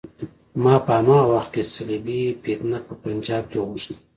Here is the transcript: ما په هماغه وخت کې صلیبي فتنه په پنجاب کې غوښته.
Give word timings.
ما 0.63 0.73
په 0.85 0.91
هماغه 0.99 1.29
وخت 1.35 1.49
کې 1.53 1.63
صلیبي 1.73 2.21
فتنه 2.43 2.77
په 2.87 2.93
پنجاب 3.03 3.43
کې 3.51 3.59
غوښته. 3.67 3.93